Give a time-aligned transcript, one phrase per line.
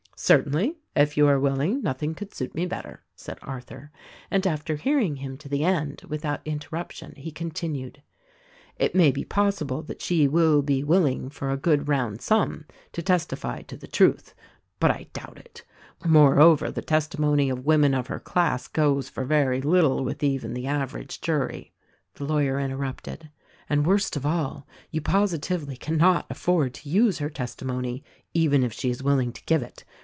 [0.23, 3.89] "Certainly, if you are willing, nothing could suit me better," said Arthur;
[4.29, 8.03] and after hearing him to the end without interruption, he continued,
[8.77, 13.01] "It may be possible that she will be willing, for a good round sum, to
[13.01, 14.33] testify to THE RECORDING ANGEL
[14.77, 16.07] 137 the truth— but I doubt it!
[16.07, 20.67] Moreover, the testimony of women of her class goes for very little with even the
[20.67, 21.73] aver age jury."
[22.13, 23.31] The lawyer interrupted—
[23.71, 28.03] "And worst of all, you positively can not afford to use her testimony,
[28.35, 29.83] even if she is willing to give it.